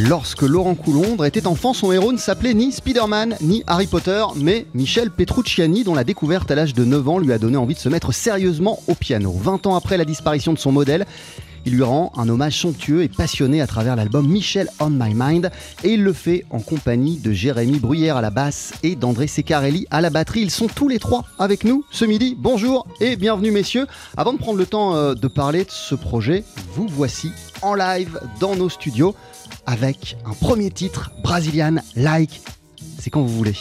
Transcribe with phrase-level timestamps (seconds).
[0.00, 4.64] Lorsque Laurent Coulondre était enfant, son héros ne s'appelait ni Spider-Man ni Harry Potter, mais
[4.72, 7.80] Michel Petrucciani, dont la découverte à l'âge de 9 ans lui a donné envie de
[7.80, 9.32] se mettre sérieusement au piano.
[9.32, 11.04] 20 ans après la disparition de son modèle,
[11.66, 15.50] il lui rend un hommage somptueux et passionné à travers l'album Michel on My Mind
[15.82, 19.86] et il le fait en compagnie de Jérémy Bruyère à la basse et d'André Secarelli
[19.90, 20.42] à la batterie.
[20.42, 22.36] Ils sont tous les trois avec nous ce midi.
[22.38, 23.88] Bonjour et bienvenue messieurs.
[24.16, 28.20] Avant de prendre le temps euh, de parler de ce projet, vous voici en live
[28.38, 29.14] dans nos studios
[29.66, 32.40] avec un premier titre, Brazilian Like.
[32.98, 33.54] C'est quand vous voulez.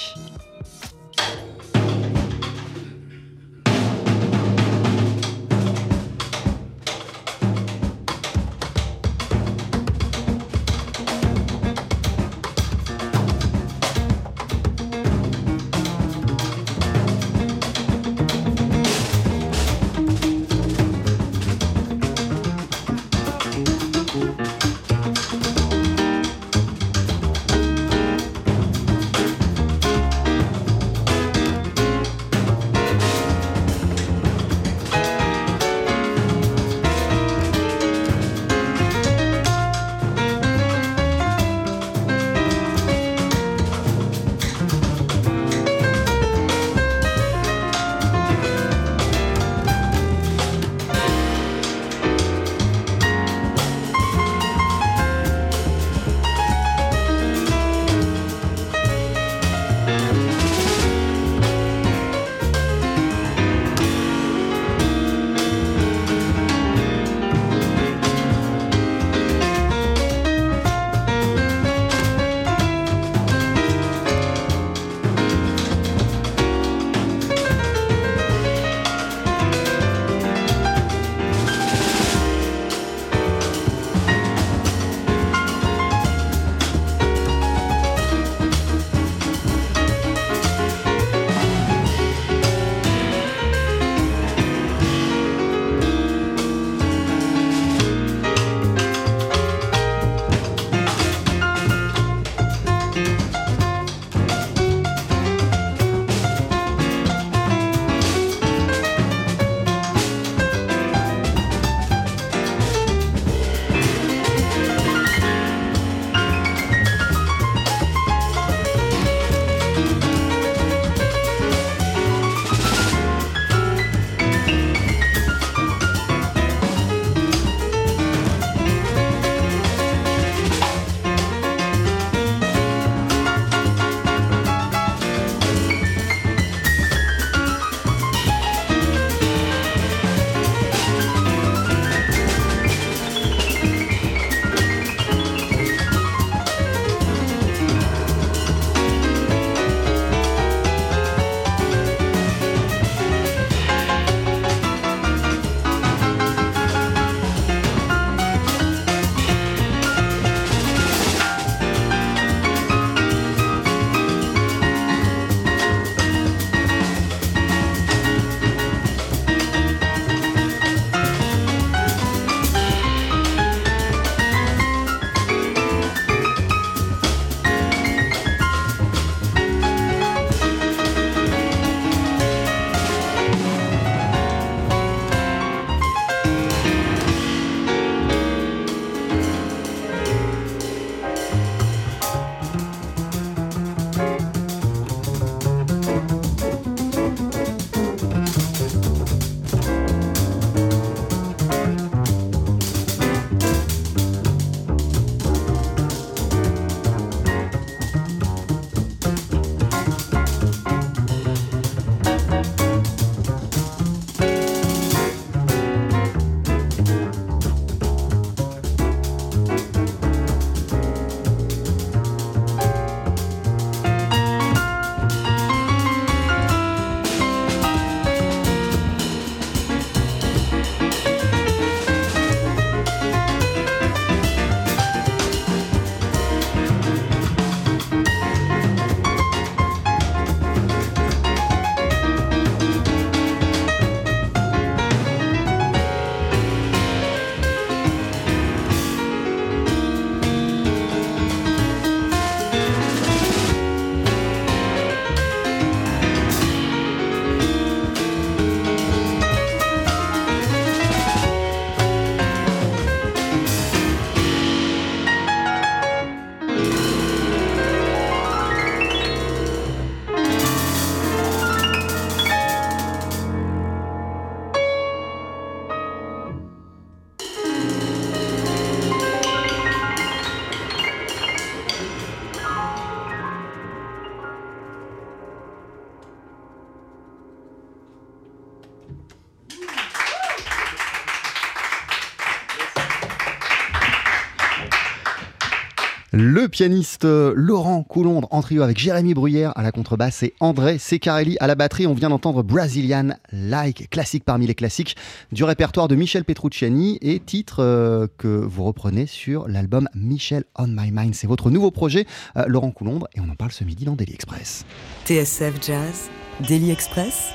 [296.48, 300.78] Le pianiste euh, Laurent Coulondre en trio avec Jérémy Bruyère à la contrebasse et André
[300.78, 301.88] Secarelli à la batterie.
[301.88, 304.96] On vient d'entendre Brazilian Like, classique parmi les classiques
[305.34, 310.68] du répertoire de Michel Petrucciani et titre euh, que vous reprenez sur l'album Michel on
[310.68, 311.16] My Mind.
[311.16, 314.14] C'est votre nouveau projet, euh, Laurent Coulondre, et on en parle ce midi dans Daily
[314.14, 314.66] Express.
[315.04, 316.10] TSF Jazz,
[316.48, 317.26] Daily Express,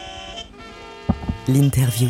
[1.49, 2.09] l'interview.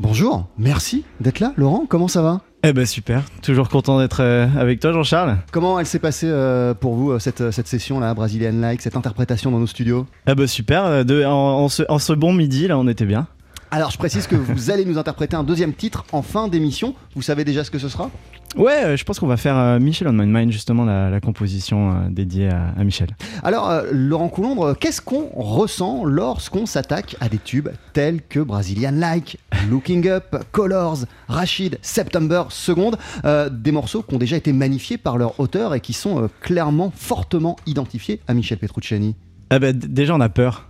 [0.00, 1.84] Bonjour, merci d'être là, Laurent.
[1.86, 2.40] Comment ça va?
[2.64, 5.38] Eh ben super, toujours content d'être euh, avec toi Jean-Charles.
[5.50, 9.50] Comment elle s'est passée euh, pour vous, euh, cette, cette session-là, Brazilian Like, cette interprétation
[9.50, 10.06] dans nos studios?
[10.28, 13.26] Eh ben super, de- en, en ce, en ce bon midi là on était bien.
[13.74, 16.94] Alors, je précise que vous allez nous interpréter un deuxième titre en fin d'émission.
[17.16, 18.10] Vous savez déjà ce que ce sera?
[18.56, 21.20] Ouais, euh, je pense qu'on va faire euh, Michel on My Mind justement la, la
[21.20, 23.08] composition euh, dédiée à, à Michel.
[23.42, 29.38] Alors, Laurent Coulondre, qu'est-ce qu'on ressent lorsqu'on s'attaque à des tubes tels que Brazilian Like,
[29.70, 32.90] Looking Up, Colors, Rachid, September Second,
[33.24, 36.28] euh, des morceaux qui ont déjà été magnifiés par leur auteur et qui sont euh,
[36.42, 39.14] clairement, fortement identifiés à Michel Petrucciani?
[39.50, 40.68] Ben d- déjà on a peur.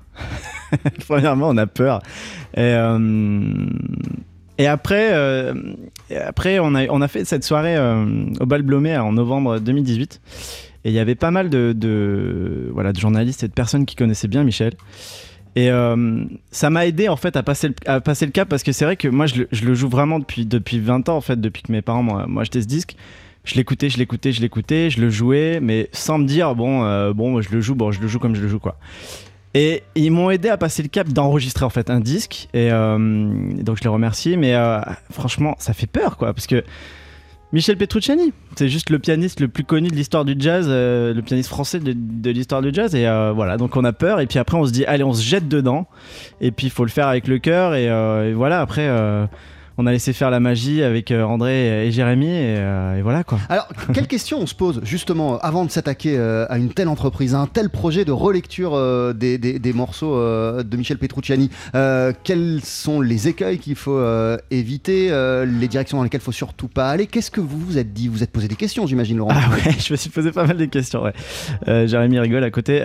[1.09, 2.01] Premièrement on a peur.
[2.55, 3.67] Et, euh,
[4.59, 5.11] et après,
[6.17, 8.05] après on, a, on a fait cette soirée euh,
[8.41, 10.21] au Bal Blomet en novembre 2018.
[10.85, 14.29] Et il y avait pas mal de, voilà, de journalistes et de personnes qui connaissaient
[14.29, 14.73] bien Michel.
[15.55, 18.63] Et euh, ça m'a aidé en fait à passer le, à passer le cap parce
[18.63, 21.17] que c'est vrai que moi je le, je le joue vraiment depuis, depuis 20 ans
[21.17, 22.97] en fait, depuis que mes parents m'ont acheté ce disque.
[23.45, 27.13] Je l'écoutais, je l'écoutais, je l'écoutais, je le jouais, mais sans me dire bon, euh,
[27.13, 28.77] bon, je le joue, bon, je le joue comme je le joue quoi.
[29.55, 32.97] Et ils m'ont aidé à passer le cap d'enregistrer en fait un disque et euh,
[33.63, 34.37] donc je les remercie.
[34.37, 36.65] Mais euh, franchement, ça fait peur quoi parce que
[37.53, 41.21] Michel Petrucciani, c'est juste le pianiste le plus connu de l'histoire du jazz, euh, le
[41.21, 42.95] pianiste français de, l'histoire du jazz.
[42.95, 44.21] Et euh, voilà, donc on a peur.
[44.21, 45.87] Et puis après, on se dit, allez, on se jette dedans.
[46.41, 47.75] Et puis il faut le faire avec le cœur.
[47.75, 48.89] Et, voilà, après,
[49.79, 52.27] on a laissé faire la magie avec euh, André et Jérémy.
[52.27, 53.39] Et, euh, et voilà quoi.
[53.49, 57.35] Alors, quelle question on se pose justement avant de s'attaquer euh, à une telle entreprise,
[57.35, 60.15] à un tel projet de relecture euh, des, des- des morceaux
[60.63, 61.51] de Michel Petrucciani
[62.25, 64.01] Quels sont les écueils qu'il faut
[64.51, 65.09] éviter,
[65.47, 67.07] les directions dans lesquelles il faut surtout pas aller?
[67.07, 68.09] Qu'est-ce que vous vous êtes dit?
[68.09, 70.57] Vous êtes posé des questions, j'imagine, Laurent Ah ouais, je me suis posé pas mal
[70.57, 71.03] de questions.
[71.03, 71.13] Ouais.
[71.87, 72.83] Jérémy rigole à côté.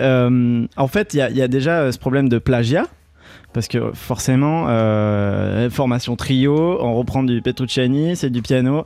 [0.76, 2.84] En fait, il y, a- il y a déjà ce problème de plagiat.
[3.58, 8.84] Parce que forcément, euh, formation trio, on reprend du Petrucciani, c'est du piano.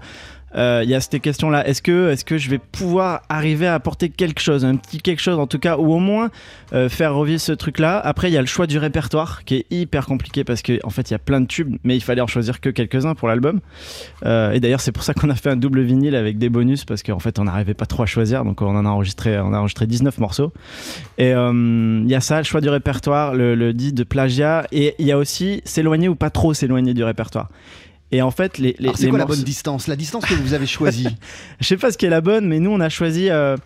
[0.56, 1.66] Euh, Il y a cette question-là.
[1.66, 5.20] Est-ce que, est que je vais pouvoir arriver à apporter quelque chose, un petit quelque
[5.20, 6.30] chose en tout cas, ou au moins
[6.72, 7.98] euh, faire revivre ce truc-là?
[7.98, 10.90] Après, il y a le choix du répertoire qui est hyper compliqué parce qu'en en
[10.90, 13.28] fait, il y a plein de tubes, mais il fallait en choisir que quelques-uns pour
[13.28, 13.60] l'album.
[14.24, 16.84] Euh, et d'ailleurs, c'est pour ça qu'on a fait un double vinyle avec des bonus
[16.84, 19.52] parce qu'en fait, on n'arrivait pas trop à choisir, donc on en a enregistré, on
[19.52, 20.52] a enregistré 19 morceaux.
[21.18, 25.06] Et il y a ça, le choix du répertoire, le dit de plagiat, et il
[25.06, 27.48] y a aussi s'éloigner ou pas trop s'éloigner du répertoire.
[28.12, 29.88] Et en fait, les, les, c'est quoi la bonne distance?
[29.88, 31.08] La distance que vous avez choisie?
[31.60, 33.30] Je sais pas ce qui est la bonne, mais nous on a choisi.
[33.30, 33.56] euh,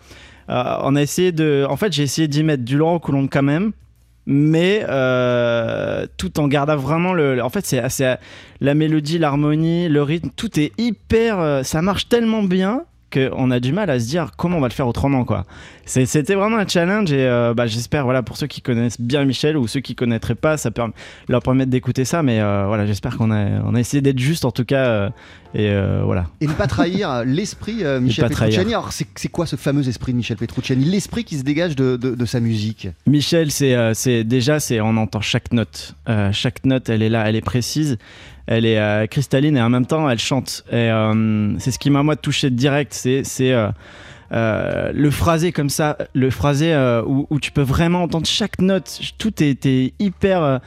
[0.49, 1.65] euh, on a essayé de.
[1.69, 3.73] En fait, j'ai essayé d'y mettre du Laurent Coulomb quand même,
[4.25, 7.43] mais euh, tout en gardant vraiment le.
[7.43, 8.17] En fait, c'est c'est
[8.61, 11.65] la mélodie, l'harmonie, le rythme, tout est hyper.
[11.65, 14.73] ça marche tellement bien qu'on a du mal à se dire comment on va le
[14.73, 15.45] faire autrement quoi.
[15.85, 19.55] C'était vraiment un challenge et euh, bah, j'espère voilà pour ceux qui connaissent bien Michel
[19.55, 20.81] ou ceux qui connaîtraient pas, ça peut
[21.29, 24.43] leur permettre d'écouter ça, mais euh, voilà j'espère qu'on a on a essayé d'être juste
[24.43, 25.09] en tout cas euh,
[25.55, 25.73] et
[26.03, 26.27] voilà.
[26.41, 28.27] Et ne pas trahir l'esprit Michel.
[28.27, 28.73] Petrucciani.
[28.73, 30.83] Alors, c'est quoi ce fameux esprit de Michel Petrucciani?
[30.83, 32.89] L'esprit qui se dégage de, de- de sa musique?
[33.07, 35.95] Michel, c'est déjà, c'est on entend chaque note.
[36.33, 37.97] Chaque note, elle est là, elle est précise,
[38.47, 40.63] elle est euh, cristalline et en même temps, elle chante.
[40.71, 42.93] Et euh, c'est ce qui m'a moi touché direct.
[42.93, 43.69] C'est euh,
[44.31, 46.73] euh, le phrasé comme ça, le phrasé
[47.05, 48.99] où, tu peux vraiment entendre chaque note.
[49.17, 50.59] Tout est, hyper.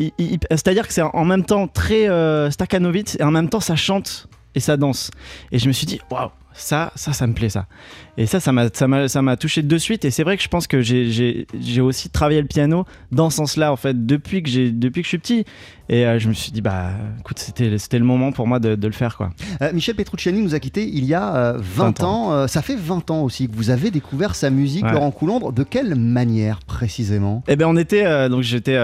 [0.00, 2.08] hy- hy- C'est-à-dire que c'est en même temps très
[2.50, 5.10] Stakhanovitz et en même temps ça chante et ça danse.
[5.52, 7.66] Et je me suis dit, waouh, ça, ça, ça me plaît ça.
[8.16, 10.04] Et ça, ça m'a, touché de suite.
[10.04, 11.46] Et c'est vrai que je pense que j'ai,
[11.80, 15.18] aussi travaillé le piano dans ce sens-là, en fait, depuis que depuis que je suis
[15.18, 15.44] petit.
[15.90, 16.90] Et euh, je me suis dit, bah,
[17.20, 19.30] écoute, c'était, le moment pour moi de, de le faire, quoi.
[19.60, 22.32] Euh, Michel Petrucciani nous a quittés il y a euh, 20, 20 ans.
[22.32, 24.92] Euh, ça fait 20 ans aussi que vous avez découvert sa musique, Ouais.
[24.92, 25.52] Laurent Coulondre.
[25.52, 27.42] De quelle manière précisément?
[27.48, 28.76] Eh ben, on était, donc j'étais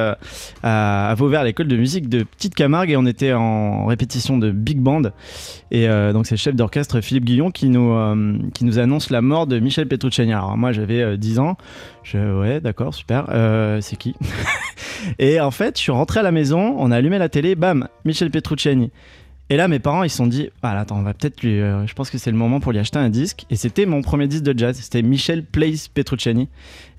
[0.62, 4.50] à, Vauvert, à l'école de musique de Petite Camargue, et on était en répétition de
[4.50, 5.02] big band.
[5.70, 7.94] Et donc c'est le chef d'orchestre Philippe Guillon qui nous,
[8.54, 10.32] qui nous annonce la mort de Michel Petrucciani.
[10.32, 11.56] Alors moi j'avais euh, 10 ans,
[12.02, 14.14] je, ouais d'accord, super, Euh, c'est qui
[15.18, 17.88] Et en fait je suis rentré à la maison, on a allumé la télé, bam,
[18.04, 18.90] Michel Petrucciani.
[19.52, 21.60] Et là, mes parents, ils se sont dit, ah attends, on va peut-être lui.
[21.60, 23.46] euh, je pense que c'est le moment pour lui acheter un disque.
[23.50, 24.76] Et c'était mon premier disque de jazz.
[24.80, 26.48] C'était Michel Plays Petrucciani.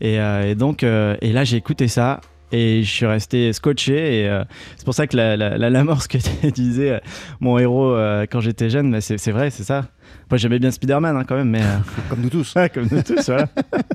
[0.01, 2.20] Et, euh, donc, euh, et là, j'ai écouté ça.
[2.51, 4.22] Et je suis resté scotché.
[4.24, 4.43] Et euh,
[4.77, 7.00] c'est pour ça que la, la, la, la mort, ce que tu disais, euh,
[7.39, 9.86] mon héros euh, quand j'étais jeune, bah, c'est, c'est vrai, c'est ça.
[10.29, 11.62] Moi j'aimais bien Spider-Man hein, quand même, mais.
[12.10, 12.53] Comme nous tous.
[12.55, 13.48] ouais, comme nous tous, voilà.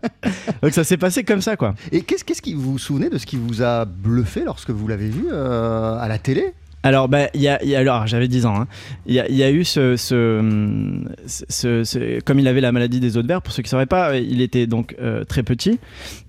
[0.62, 1.74] Donc ça s'est passé comme ça, quoi.
[1.92, 4.88] Et qu'est-ce, qu'est-ce qui vous vous souvenez de ce qui vous a bluffé lorsque vous
[4.88, 6.52] l'avez vu à la télé?
[6.82, 8.60] Alors, bah, y a, y a- alors j'avais 10 ans.
[8.60, 8.66] hein.
[9.06, 13.00] Il y, a, y a eu ce, ce, ce- ce- Comme il avait la maladie
[13.00, 15.42] des os de verre, pour ceux qui ne sauraient pas, il était donc euh, très
[15.42, 15.80] petit.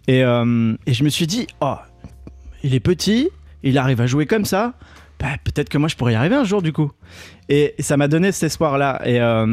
[0.08, 1.76] Et, euh, et je me suis dit, oh,
[2.64, 3.30] il est petit,
[3.64, 4.74] il arrive à jouer comme ça.
[5.20, 6.92] Bah, peut-être que moi je pourrais y arriver un jour du coup.
[7.50, 9.02] Et ça m'a donné cet espoir-là.
[9.06, 9.46] Et euh,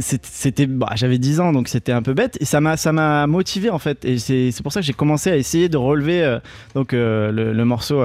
[0.00, 2.36] c'était, bah, j'avais 10 ans, donc c'était un peu bête.
[2.40, 4.04] Et ça m'a, ça m'a motivé en fait.
[4.04, 6.38] Et c'est, pour ça que j'ai commencé à essayer de relever euh,
[6.74, 8.02] donc euh, le, le morceau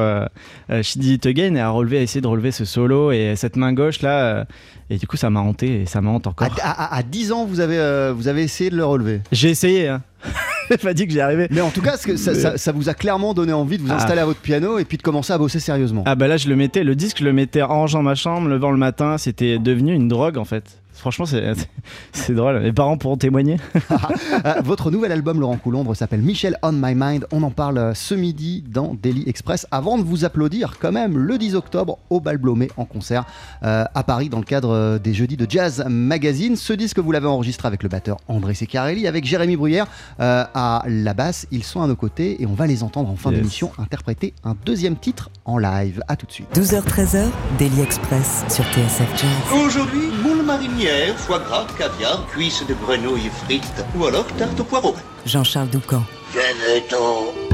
[0.81, 3.55] She Did It Again et à relever, à essayer de relever ce solo et cette
[3.55, 4.45] main gauche là.
[4.89, 6.47] et du coup, ça m'a hanté et ça me hante encore.
[6.61, 9.21] à- à 10 ans, vous avez, vous avez essayé de le relever?
[9.31, 9.89] J'ai essayé.
[9.89, 10.01] Hein.
[10.81, 11.49] pas dit que j'y arrivais.
[11.51, 13.91] Mais en tout cas, que ça, ça- ça vous a clairement donné envie de vous
[13.91, 13.95] Ah.
[13.95, 16.03] installer à votre piano et puis de commencer à bosser sérieusement.
[16.05, 18.47] Ah bah là je le mettais, le disque je le mettais en rangeant ma chambre,
[18.47, 20.79] levant le matin, c'était devenu une drogue en fait.
[20.95, 23.57] Franchement c'est drôle, mes parents pourront témoigner.
[24.45, 27.25] Euh, votre nouvel album, Laurent Coulombre, s'appelle Michel on My Mind.
[27.31, 29.65] On en parle euh, ce midi dans Daily Express.
[29.71, 33.25] Avant de vous applaudir, quand même, le 10 octobre au Bal Blomé en concert
[33.63, 36.55] euh, à Paris dans le cadre euh, des Jeudis de Jazz Magazine.
[36.55, 39.87] Ce disque, vous l'avez enregistré avec le batteur André Seccarelli, avec Jérémy Bruyère
[40.19, 41.47] euh, à la basse.
[41.49, 43.39] Ils sont à nos côtés et on va les entendre en fin Yes.
[43.39, 46.01] d'émission interpréter un deuxième titre en live.
[46.07, 46.47] À tout de suite.
[46.55, 49.59] 12h-13h, Daily Express sur TSF Jazz.
[49.65, 54.95] Aujourd'hui, moule marinière, foie gras, caviar, cuisses de grenouille frites ou alors tarte au poireau.
[55.25, 56.03] Jean-Charles Doucan.
[56.33, 57.52] Venez-t'en Venez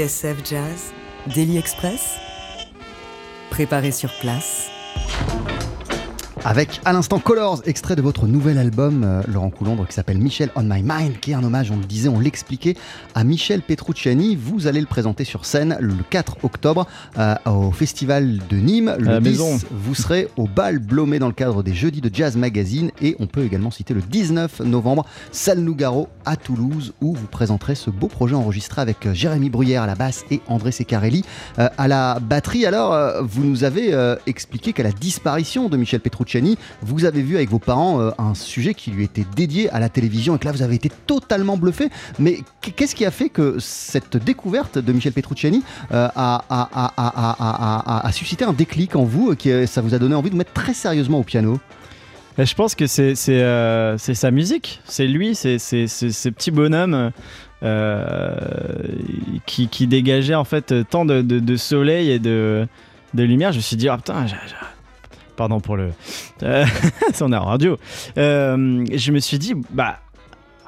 [0.00, 0.94] TSF Jazz,
[1.26, 2.16] Daily Express,
[3.50, 4.70] préparé sur place.
[6.50, 10.50] Avec à l'instant Colors, extrait de votre nouvel album, euh, Laurent Coulondre, qui s'appelle Michel
[10.56, 12.74] on My Mind, qui est un hommage, on le disait, on l'expliquait,
[13.14, 14.34] à Michel Petrucciani.
[14.34, 18.96] Vous allez le présenter sur scène le 4 octobre euh, au Festival de Nîmes.
[18.98, 19.60] Le la 10, maison.
[19.70, 22.90] vous serez au bal Blomé dans le cadre des Jeudis de Jazz Magazine.
[23.00, 27.76] Et on peut également citer le 19 novembre, Salle Nougaro à Toulouse, où vous présenterez
[27.76, 31.24] ce beau projet enregistré avec euh, Jérémy Bruyère à la basse et André Secarelli
[31.60, 32.66] euh, à la batterie.
[32.66, 33.94] Alors, vous nous avez
[34.26, 36.39] expliqué qu'à la disparition de Michel Petrucciani,
[36.82, 39.88] vous avez vu avec vos parents euh, un sujet qui lui était dédié à la
[39.88, 41.88] télévision et que là, vous avez été totalement bluffé.
[42.18, 48.44] Mais qu- qu'est-ce qui a fait que cette découverte de Michel Petrucciani euh, a, suscité
[48.44, 51.18] un déclic en vous, qui, euh, ça vous a donné envie de mettre très sérieusement
[51.20, 51.60] au piano?
[52.38, 57.10] Et je pense que c'est sa musique, c'est lui, c'est c'est- c'est ce petit bonhomme
[57.62, 58.34] euh,
[59.46, 62.66] qui, qui dégageait en fait tant de, soleil et de,
[63.14, 63.52] lumière.
[63.52, 64.54] Je me suis dit, ah putain, j'ai- j'ai-
[65.40, 65.92] pardon pour le.
[66.42, 66.66] Euh,
[67.22, 67.78] on radio.
[68.18, 70.00] Euh, je me suis dit, bah,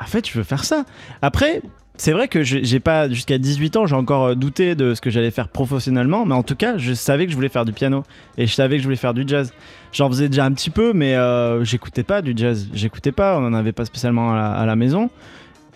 [0.01, 0.85] en fait, je veux faire ça.
[1.21, 1.61] Après.
[1.99, 5.11] C'est vrai que j'ai pas jusqu'à 18 ans, j'ai encore euh, douté de ce que
[5.11, 8.03] j'allais faire professionnellement, mais en tout cas, je savais que je voulais faire du piano
[8.39, 9.53] et je savais que je voulais faire du jazz.
[9.93, 12.67] J'en faisais déjà un petit peu, mais euh, j'écoutais pas du jazz.
[12.73, 15.11] J'écoutais pas, on en avait pas spécialement à la maison.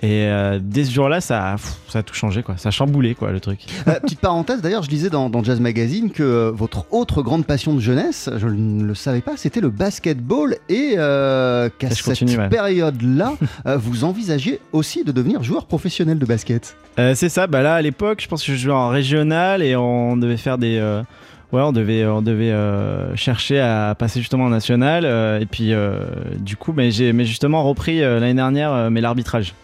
[0.03, 2.59] Et euh, dès ce jour-là, ça, a- pff, ça a tout changé, quoi.
[2.59, 3.61] Ça a chamboulé, quoi, le truc.
[3.89, 7.47] Euh, petite parenthèse, d'ailleurs, je lisais dans, dans Jazz Magazine que euh, votre autre grande
[7.47, 12.49] passion de jeunesse, je ne le savais pas, c'était le basketball et qu'à cette ouais.
[12.51, 13.33] période-là,
[13.77, 16.77] vous envisagiez aussi de devenir joueur professionnel de basket?
[17.15, 20.17] C'est ça, bah là, à l'époque, je pense que je jouais en régional et on
[20.17, 20.79] devait faire des.
[21.53, 25.05] ouais, on devait, on devait euh, chercher à passer justement en national.
[25.07, 26.01] euh, et puis, euh,
[26.39, 29.55] du coup, mais j'ai mais justement repris l'année dernière, mais l'arbitrage.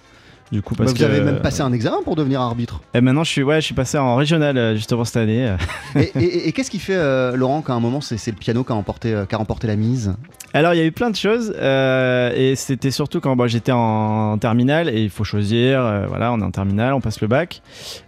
[0.52, 1.10] Du coup, parce Bah, vous que.
[1.18, 2.80] avez même passé un examen pour devenir arbitre.
[2.94, 5.48] Et maintenant, je suis, ouais, je suis passé en régional euh, justement cette année.
[5.48, 5.56] euh.
[6.00, 8.70] et et- et qu'est-ce qui fait, euh, Laurent, qu'à un moment, c'est le piano qui
[8.72, 10.14] a, emporté, euh, qui a remporté la mise?
[10.54, 13.72] Alors il y a eu plein de choses euh, et c'était surtout quand bah, j'étais
[13.72, 17.26] en, terminale et il faut choisir, euh, voilà on est en terminale, on passe le
[17.26, 17.62] bac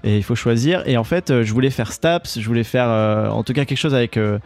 [0.05, 2.85] et il faut choisir et en fait euh, je voulais faire STAPS, je voulais faire
[2.91, 4.39] euh, en tout cas quelque chose avec euh,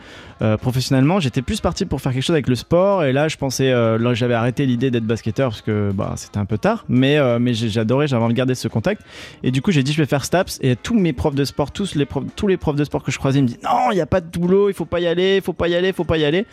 [0.42, 3.36] euh, professionnellement, j'étais plus parti pour faire quelque chose avec le sport et là je
[3.36, 7.18] pensais, euh, j'avais arrêté l'idée d'être basketteur parce que bah, c'était un peu tard mais,
[7.18, 9.02] euh, mais j'ai- j'adorais, j'avais envie de garder ce contact
[9.42, 11.72] et du coup j'ai dit je vais faire STAPS et tous mes profs de sport,
[11.72, 13.90] tous les profs, tous les profs de sport que je croisais ils me disent non
[13.90, 15.74] il n'y a pas de boulot, il faut pas y aller, il faut pas y
[15.74, 16.44] aller, il faut pas y aller.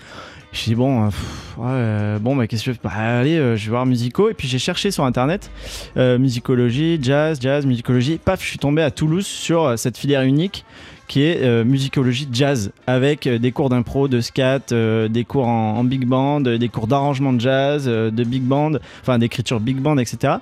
[0.54, 2.82] Je dis bon, euh, pff, ouais, euh, bon, bah, qu'est-ce que je fais?
[2.82, 4.30] Bah, allez, euh, je vais voir musicaux.
[4.30, 5.52] Et puis j'ai cherché sur internet
[5.98, 8.20] euh, musicologie, jazz, jazz, musicologie.
[8.24, 10.64] Paf, je suis tombé à Toulouse sur euh, cette filière unique
[11.08, 15.48] qui est euh, musicologie jazz avec euh, des cours d'impro, de scat, euh, des cours
[15.48, 19.78] en, en big band, des cours d'arrangement de jazz, de big band, enfin d'écriture big
[19.78, 20.36] band, etc.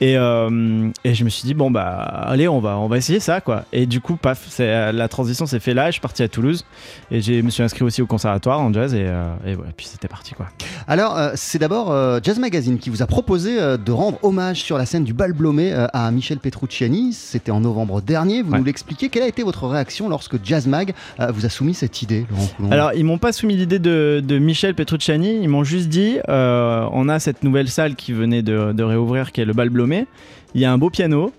[0.00, 3.40] Et, et je me suis dit bon bah allez, on va on va essayer ça
[3.40, 3.64] quoi.
[3.72, 5.86] Et du coup, paf, la transition s'est fait là.
[5.86, 6.64] Je suis parti à Toulouse
[7.10, 9.06] et je me suis inscrit aussi au conservatoire en jazz et,
[9.76, 10.46] puis c'était parti quoi.
[10.88, 15.04] Alors, c'est d'abord Jazz Magazine qui vous a proposé de rendre hommage sur la scène
[15.04, 17.12] du bal Blomé à Michel Petrucciani.
[17.12, 18.42] C'était en novembre dernier.
[18.42, 18.58] Vous Ouais.
[18.58, 19.08] nous l'expliquez.
[19.08, 22.26] Quelle a été votre réaction lorsque Jazz Mag euh, vous a soumis cette idée,
[22.70, 27.08] Alors, ils m'ont pas soumis l'idée de, Michel Petrucciani, ils m'ont juste dit euh, on
[27.08, 30.06] a cette nouvelle salle qui venait de, réouvrir, qui est le Bal Blomé.
[30.54, 31.32] Il y a un beau piano.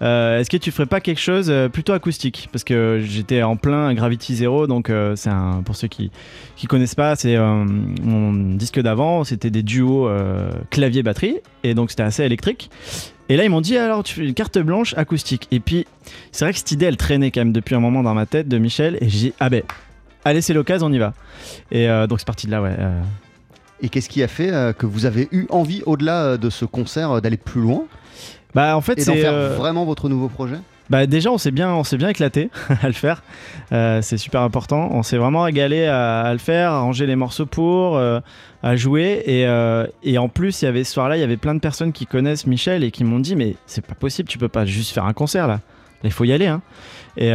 [0.00, 2.48] Euh, Est-ce que tu ferais pas quelque chose plutôt acoustique?
[2.50, 5.30] Parce que j'étais en plein Gravity Zero, donc c'est
[5.64, 6.10] pour ceux qui
[6.56, 10.08] qui connaissent pas, c'est mon disque d'avant, c'était des duos
[10.70, 12.70] clavier batterie, et donc c'était assez électrique.
[13.28, 15.48] Et là ils m'ont dit alors tu fais une carte blanche acoustique.
[15.50, 15.86] Et puis
[16.32, 18.48] c'est vrai que cette idée elle traînait quand même depuis un moment dans ma tête
[18.48, 19.62] de Michel, et j'ai dit ah ben
[20.24, 21.14] allez c'est l'occasion, on y va.
[21.70, 22.74] Et euh, donc c'est parti de là ouais.
[22.78, 23.00] euh.
[23.80, 27.20] Et qu'est-ce qui a fait euh, que vous avez eu envie, au-delà de ce concert,
[27.20, 27.84] d'aller plus loin
[28.54, 30.58] Bah en fait et d'en c'est faire euh, vraiment votre nouveau projet?
[30.90, 32.50] Bah déjà on s'est bien on s'est bien éclaté
[32.82, 33.22] à le faire.
[33.72, 34.88] Euh, c'est super important.
[34.92, 38.20] On s'est vraiment régalé à, le faire, à ranger les morceaux pour, euh,
[38.62, 41.36] à jouer et, euh, et en plus il y avait ce soir-là il y avait
[41.36, 44.38] plein de personnes qui connaissent Michel et qui m'ont dit mais c'est pas possible tu
[44.38, 45.60] peux pas juste faire un concert là.
[46.04, 46.62] Il faut y aller hein.
[47.16, 47.30] Et,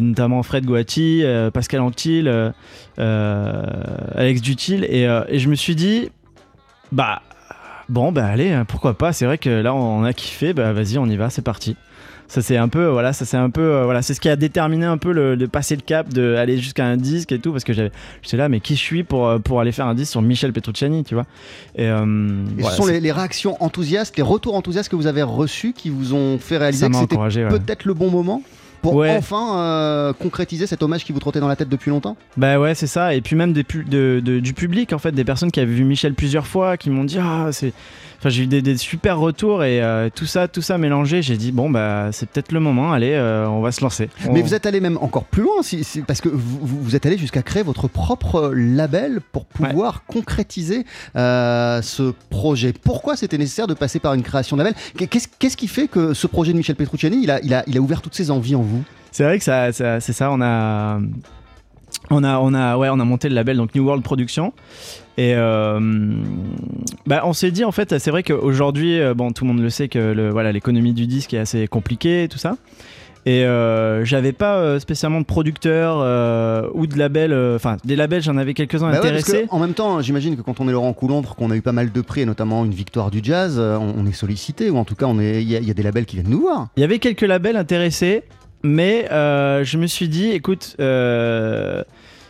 [0.00, 1.24] notamment Fred Guati,
[1.54, 2.30] Pascal Antil,
[2.98, 6.10] Alex Dutil et, et je me suis dit
[6.90, 7.22] bah
[7.88, 11.06] bon bah allez pourquoi pas c'est vrai que là on a kiffé bah vas-y on
[11.06, 11.76] y va c'est parti
[12.32, 14.36] ça c'est un peu voilà ça c'est un peu euh, voilà c'est ce qui a
[14.36, 17.52] déterminé un peu le, de passer le cap de aller jusqu'à un disque et tout
[17.52, 17.92] parce que j'avais
[18.22, 20.52] j'étais là mais qui je suis pour euh, pour aller faire un disque sur Michel
[20.52, 21.26] Petrucciani tu vois?
[21.76, 22.04] Et, euh,
[22.58, 25.74] Et voilà, ce sont les, les réactions enthousiastes, les retours enthousiastes que vous avez reçus
[25.74, 27.48] qui vous ont fait réaliser ça que c'était ouais.
[27.48, 28.42] peut-être le bon moment
[28.80, 29.14] pour Ouais.
[29.16, 32.16] enfin euh, concrétiser cet hommage qui vous trottait dans la tête depuis longtemps?
[32.36, 33.14] Bah ouais, c'est ça.
[33.14, 35.70] Et puis même des pu- de- de- du public, en fait, des personnes qui avaient
[35.72, 37.72] vu Michel plusieurs fois, qui m'ont dit ah c'est.
[38.22, 41.22] Enfin, j'ai eu des, des super retours et euh, tout ça, tout ça mélangé.
[41.22, 42.92] J'ai dit bon bah c'est peut-être le moment.
[42.92, 44.10] Allez, euh, on va se lancer.
[44.28, 46.94] On- Mais vous êtes allé même encore plus loin, si- si- parce que vous, vous-
[46.94, 52.72] êtes allé jusqu'à créer votre propre label pour pouvoir concrétiser euh, ce projet.
[52.72, 54.78] Pourquoi c'était nécessaire de passer par une création de label?
[55.40, 57.80] Qu'est-ce qui fait que ce projet de Michel Petrucciani, il a, il a, il a
[57.80, 58.84] ouvert toutes ses envies en vous?
[59.10, 60.30] C'est vrai que ça, ça- c'est ça.
[60.30, 61.00] On a,
[62.10, 64.52] on a, on a, ouais, on a monté le label donc New World Production.
[65.18, 65.78] Et euh,
[67.06, 69.70] bah, on s'est dit en fait, c'est vrai qu'aujourd'hui, euh, bon, tout le monde le
[69.70, 72.56] sait que le, voilà, l'économie du disque est assez compliquée, tout ça.
[73.24, 78.20] Et euh, j'avais pas euh, spécialement de producteur euh, ou de label, enfin des labels,
[78.22, 79.46] j'en avais quelques-uns Bah ouais, parce intéressés.
[79.46, 81.70] que, en même temps, j'imagine que quand on est Laurent Coulombre, qu'on a eu pas
[81.70, 84.84] mal de prix, et notamment une victoire du jazz, on, on est sollicité, ou en
[84.84, 86.68] tout cas, y, il y a des labels qui viennent nous voir.
[86.76, 88.24] Il y avait quelques labels intéressés,
[88.62, 91.82] mais euh, je me suis dit, écoute, euh,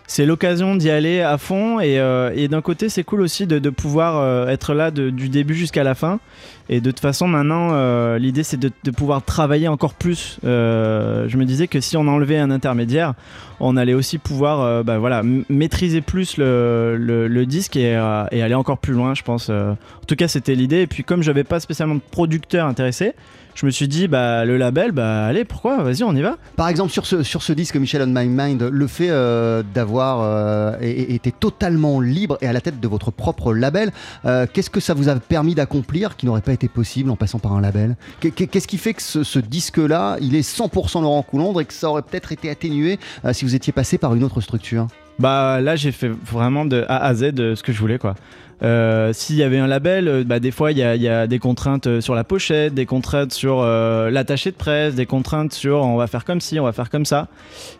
[0.06, 1.78] c'est l'occasion d'y aller à fond.
[1.78, 5.94] Et, euh, d'un côté, c'est cool aussi de, pouvoir être là du début jusqu'à la
[5.94, 6.20] fin.
[6.68, 10.38] Et de toute façon, maintenant, l'idée, c'est de, pouvoir travailler encore plus.
[10.42, 13.14] Je me disais que si on enlevait un intermédiaire,
[13.60, 19.14] on allait aussi pouvoir bah, voilà, maîtriser plus le, disque et, aller encore plus loin,
[19.14, 19.50] je pense.
[19.50, 20.82] En tout cas, c'était l'idée.
[20.82, 23.12] Et puis, comme j'avais pas spécialement de producteur intéressé,
[23.54, 25.82] je me suis dit, bah, le label, bah, allez, pourquoi?
[25.82, 26.36] Vas-y, on y va.
[26.56, 30.20] Par exemple, sur ce, sur ce disque Michel on My Mind, le fait euh, d'avoir
[30.22, 33.90] euh, été totalement libre et à la tête de votre propre label,
[34.24, 37.38] euh, qu'est-ce que ça vous a permis d'accomplir qui n'aurait pas été possible en passant
[37.38, 37.96] par un label?
[38.20, 41.64] Qu'est- qu'est- Qu'est-ce qui fait que ce, ce disque-là, il est 100% Laurent Coulondre et
[41.64, 42.98] que ça aurait peut-être été atténué
[43.32, 44.86] si vous étiez passé par une autre structure?
[45.18, 48.14] Bah là j'ai fait vraiment de A à Z de ce que je voulais quoi.
[48.62, 51.08] Euh, S'il y avait un label, euh, bah, des fois il y a, il y
[51.08, 55.06] a des contraintes euh, sur la pochette, des contraintes sur euh, l'attaché de presse, des
[55.06, 57.26] contraintes sur on va faire comme ci, on va faire comme ça.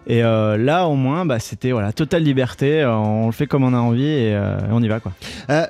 [0.08, 3.74] Et euh, là au moins bah, c'était voilà totale liberté, on le fait comme on
[3.74, 4.36] a envie et,
[4.70, 5.12] on y va quoi.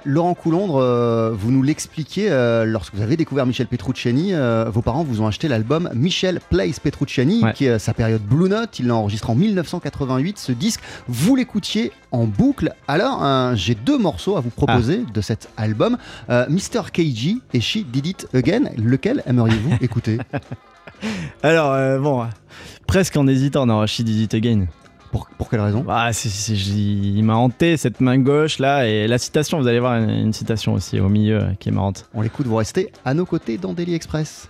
[0.04, 4.32] Laurent Coulondre, vous nous l'expliquiez, euh, lorsque vous avez découvert Michel Petrucciani,
[4.68, 7.52] vos parents vous ont acheté l'album Michel Plays Petrucciani, Ouais.
[7.52, 8.78] qui est sa période Blue Note.
[8.78, 10.38] Il l'a enregistré en 1988.
[10.38, 12.72] Ce disque, vous l'écoutiez en boucle.
[12.88, 15.96] Alors, j'ai deux morceaux à vous proposer de cet album
[16.30, 16.90] euh, Mr.
[16.92, 18.70] KG et She Did It Again.
[18.76, 20.18] Lequel aimeriez-vous écouter?
[21.42, 22.26] Alors euh, bon,
[22.86, 24.66] presque en hésitant, non, She Did It Again.
[25.10, 25.84] pour, pour quelle raison?
[25.88, 29.66] Ah, c'est- c'est- j'y- il m'a hanté cette main gauche là et la citation, vous
[29.66, 32.08] allez voir une, une citation aussi au milieu euh, qui est marrante.
[32.14, 34.48] On l'écoute, vous restez à nos côtés dans Daily Express.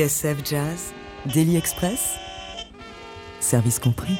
[0.00, 0.92] TSF Jazz,
[1.32, 2.16] Daily Express,
[3.40, 4.12] service compris.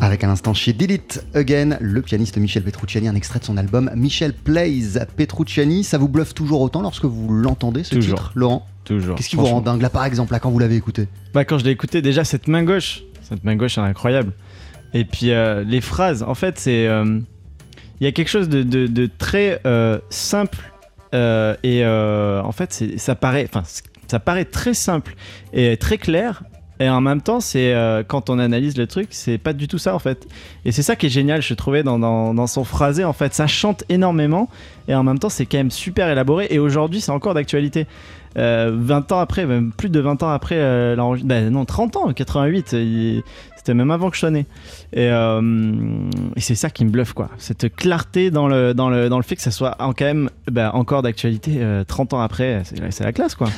[0.00, 3.90] Avec un instant chez Delete Again, le pianiste Michel Petrucciani, un extrait de son album
[3.96, 5.82] Michel Plays Petrucciani.
[5.82, 8.16] Ça vous bluffe toujours autant lorsque vous l'entendez ce Toujours.
[8.20, 8.64] titre, Laurent?
[8.84, 9.16] Toujours.
[9.16, 11.08] Qu'est-ce qui vous rend dingue là par exemple là quand vous l'avez écouté?
[11.34, 14.34] Bah, quand je l'ai écouté, déjà, cette main gauche, cette main gauche, elle est incroyable.
[14.94, 16.86] Et puis, euh, les phrases, en fait, c'est.
[16.86, 17.18] euh,
[18.00, 20.58] Il y a quelque chose de, de- de très euh, simple.
[21.14, 23.48] Euh, et euh, en fait, ça paraît,
[24.44, 25.14] très simple
[25.52, 26.42] et très clair.
[26.80, 29.78] Et en même temps, c'est euh, quand on analyse le truc, c'est pas du tout
[29.78, 30.28] ça en fait.
[30.64, 33.34] Et c'est ça qui est génial, je trouvais dans son phrasé en fait.
[33.34, 34.48] Ça chante énormément
[34.86, 36.46] et en même temps, c'est quand même super élaboré.
[36.50, 37.86] Et aujourd'hui, c'est encore d'actualité.
[38.36, 41.96] Euh, 20 ans après, même plus de 20 ans après euh, l'enregistrement, ben non, 30
[41.96, 43.22] ans, 88, il-
[43.56, 44.46] c'était même avant que je sois né.
[44.92, 45.40] Et, euh,
[46.36, 47.28] et c'est ça qui me bluffe, quoi.
[47.38, 50.30] Cette clarté dans le, dans le, dans le fait que ça soit en- quand même
[50.50, 53.48] ben, encore d'actualité euh, 30 ans après, c'est la- classe, quoi.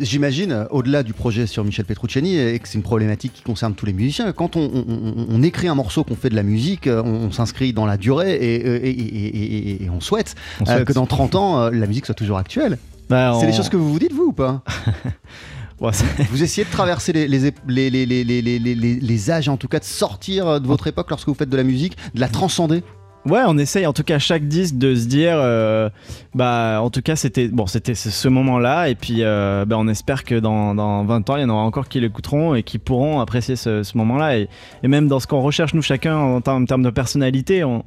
[0.00, 3.74] J'imagine, euh, au-delà du projet sur Michel Petrucciani, et que c'est une problématique qui concerne
[3.74, 6.42] tous les musiciens, quand on, on- on- on écrit un morceau, qu'on fait de la
[6.42, 10.84] musique, euh, on, on s'inscrit dans la durée et, on souhaite, On euh, souhaite.
[10.84, 12.78] que dans 30 ans, euh, la musique soit toujours actuelle.
[13.08, 14.62] Bah, C'est des choses que vous vous dites, vous, ou pas
[15.80, 15.90] Ouais,
[16.30, 20.46] Vous essayez de traverser les, les, les, les, les, âges, en tout cas, de sortir
[20.48, 22.82] euh, de votre époque lorsque vous faites de la musique, de la transcender
[23.26, 25.90] Ouais, on essaye en tout cas chaque disque de se dire, euh,
[26.36, 30.22] bah en tout cas c'était bon, c'était ce moment-là et puis euh, bah, on espère
[30.22, 33.18] que dans, dans 20 ans il y en aura encore qui l'écouteront et qui pourront
[33.18, 34.38] apprécier ce, ce moment-là.
[34.38, 34.48] Et,
[34.84, 37.82] et même dans ce qu'on recherche nous chacun en, termes- en termes de personnalité, on,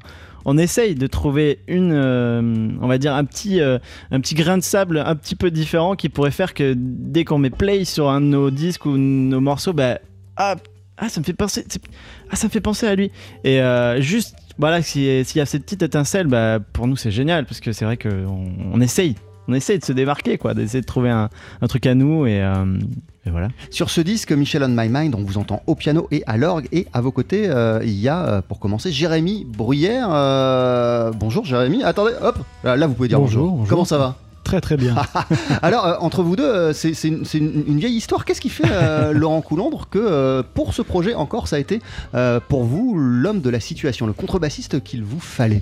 [0.46, 3.78] on essaye de trouver une, euh, on va dire un petit, euh,
[4.12, 7.38] un petit grain de sable un petit peu différent qui pourrait faire que dès qu'on
[7.38, 10.00] met play sur un de nos disques ou nos morceaux, bah
[10.38, 10.56] ah,
[10.98, 11.66] ah ça me fait penser,
[12.30, 13.12] ah ça me fait penser à lui.
[13.44, 17.12] Et euh, juste voilà, si- s'il y a cette petite étincelle, bah, pour nous c'est
[17.12, 19.16] génial parce que c'est vrai qu'on on essaye,
[19.50, 21.30] on essaye de se démarquer, quoi, d'essayer de trouver un,
[21.62, 22.78] un truc à nous et, euh,
[23.26, 23.48] et voilà.
[23.72, 26.68] Sur ce disque, Michel on My Mind, on vous entend au piano et à l'orgue.
[26.72, 30.08] Et à vos côtés, euh, il y a, euh, pour commencer, Jérémy Bruyère.
[30.12, 31.84] Euh, bonjour Jérémy.
[31.84, 33.42] Attendez, hop, là, là, vous pouvez dire bonjour.
[33.44, 33.70] Bonjour, bonjour.
[33.70, 34.16] Comment ça va?
[34.44, 34.96] Très très bien.
[35.62, 38.26] Alors, euh, entre vous deux, euh, c'est une, une- une vieille histoire.
[38.26, 41.82] Qu'est-ce qui fait, euh, Laurent Coulondre, que euh, pour ce projet encore, ça a été
[42.16, 45.62] euh, pour vous l'homme de la situation, le contrebassiste qu'il vous fallait?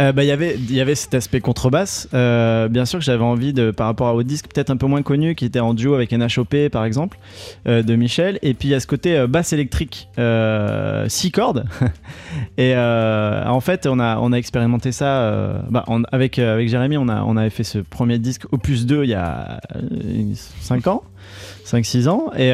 [0.00, 2.08] Euh, bah, il y avait- cet aspect contrebasse.
[2.14, 5.02] Euh, bien sûr que j'avais envie de, par rapport au disque peut-être un peu moins
[5.02, 7.18] connu, qui était en duo avec NHOP par exemple,
[7.68, 8.38] euh, de Michel.
[8.42, 11.64] Et puis il y a ce côté euh, basse électrique, 6 cordes.
[12.58, 16.96] et en fait, on a, on a expérimenté ça bah, avec, avec Jérémy.
[16.96, 19.60] On, avait fait ce premier disque Opus 2 il y a
[20.60, 21.02] 5 ans.
[21.64, 22.52] 5-6 ans et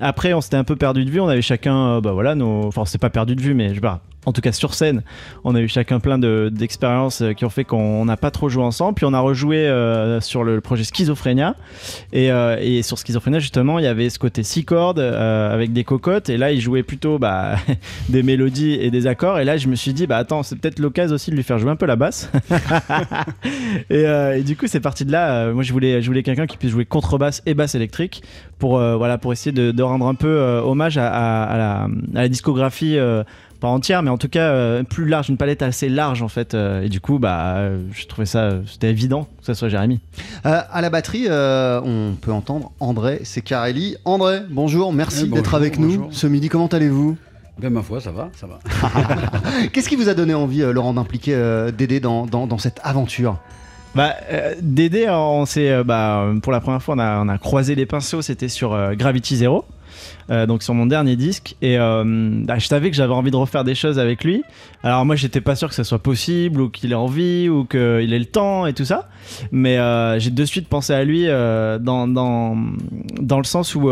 [0.00, 2.66] après on s'était un peu perdu de vue on avait chacun euh, bah voilà nos
[2.66, 5.02] enfin on pas perdu de vue mais je sais pas en tout cas sur scène
[5.44, 8.48] on a eu chacun plein de- d'expériences euh, qui ont fait qu'on n'a pas trop
[8.48, 8.94] joué ensemble.
[8.94, 11.54] Puis on a rejoué euh, sur le projet Schizophrénia.
[12.12, 15.84] Et, euh, et sur Schizophrénia justement il y avait ce côté six cordes avec des
[15.84, 16.28] cocottes.
[16.28, 17.56] Et là il jouait plutôt bah,
[18.08, 19.38] des mélodies et des accords.
[19.38, 21.58] Et là je me suis dit bah attends c'est peut-être l'occasion aussi de lui faire
[21.58, 22.30] jouer un peu la basse.
[23.90, 25.52] Et, du coup c'est parti de là.
[25.52, 28.22] Moi je voulais je voulais quelqu'un qui puisse jouer contrebasse et basse électrique
[28.58, 32.98] pour voilà pour essayer de, rendre un peu hommage à, la, discographie
[33.60, 36.54] pas entière mais en tout cas euh, plus large une palette assez large en fait
[36.54, 40.00] euh, et du coup bah euh, je trouvais ça c'était évident que ça soit Jérémy
[40.46, 43.96] Euh, à la batterie, euh, on peut entendre André Secarelli.
[44.04, 46.48] André, bonjour, merci Eh, d'être bonjour, avec nous ce midi.
[46.48, 47.16] Comment allez-vous?
[47.58, 48.58] Ben ma foi, ça va, ça va.
[49.72, 52.80] Qu'est-ce qui vous a donné envie, euh, Laurent, d'impliquer euh, Dédé dans, dans- dans cette
[52.82, 53.38] aventure?
[53.94, 57.38] Bah, euh, Dédé, on s'est, euh, bah, pour la première fois, on a, on a
[57.38, 59.64] croisé les pinceaux, c'était sur euh, Gravity Zero.
[60.30, 62.02] euh, donc sur mon dernier disque et euh,
[62.44, 64.42] bah, je savais que j'avais envie de refaire des choses avec lui
[64.82, 68.12] alors moi j'étais pas sûr que ça soit possible ou qu'il ait envie ou qu'il
[68.12, 69.08] ait le temps et tout ça
[69.52, 72.56] mais euh, j'ai de suite pensé à lui euh, dans, dans,
[73.20, 73.90] dans le sens où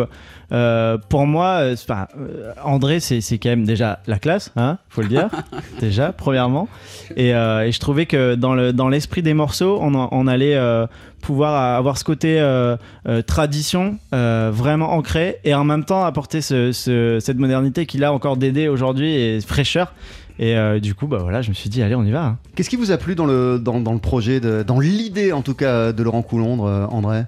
[0.53, 5.03] euh, pour moi euh, enfin, euh, André c'est quand même déjà la classe hein, faut
[5.03, 5.29] le dire.
[5.81, 6.69] Déjà premièrement.
[7.17, 10.27] Et, euh, et je trouvais que dans le dans l'esprit des morceaux on, en- on
[10.27, 10.87] allait euh,
[11.21, 12.77] pouvoir avoir ce côté euh,
[13.09, 18.05] euh, tradition euh, vraiment ancré et en même temps apporter ce- ce- cette modernité qu'il
[18.05, 19.93] a encore d'aider aujourd'hui et fraîcheur.
[20.39, 22.39] Et euh, du coup bah voilà je me suis dit allez on y va hein.
[22.57, 25.43] Qu'est-ce qui vous a plu dans le, dans, dans le projet, de- dans l'idée en
[25.43, 27.23] tout cas de Laurent Coulondre, André?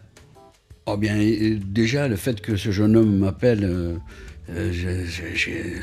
[0.87, 1.17] Oh bien,
[1.65, 3.97] déjà, le fait que ce jeune homme m'appelle, euh,
[4.51, 5.05] euh,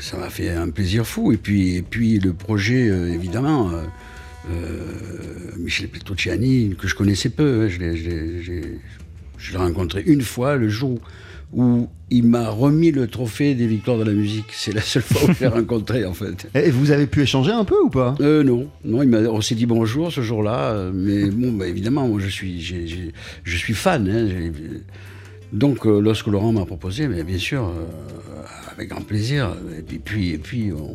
[0.00, 1.32] ça m'a fait un plaisir fou.
[1.32, 3.72] Et puis, et puis le projet, euh, évidemment,
[5.58, 8.78] Michel Petrucciani, que je connaissais peu, hein, je l'ai-
[9.56, 11.00] rencontré une fois le jour
[12.10, 14.46] il m'a remis le trophée des victoires de la musique.
[14.52, 16.48] C'est la seule fois où je l'ai rencontré, en fait.
[16.54, 18.14] Et vous avez pu échanger un peu ou pas?
[18.20, 19.02] Euh, Non, non.
[19.02, 22.28] Il m'a, on s'est dit bonjour ce jour-là, euh, mais bon, bah, évidemment, moi, je
[22.28, 23.12] suis, j'ai, j'ai,
[23.44, 24.08] je suis fan.
[24.08, 24.52] Hein, j'ai-
[25.52, 28.42] donc, euh, lorsque Laurent m'a proposé, mais bien sûr, euh,
[28.74, 29.54] avec grand plaisir.
[29.78, 30.94] Et puis, puis, et puis on,